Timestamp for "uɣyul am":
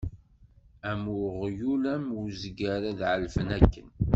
1.21-2.05